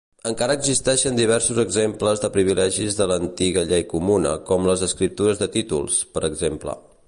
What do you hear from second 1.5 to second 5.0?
exemples de privilegis de l'antiga llei comuna, com les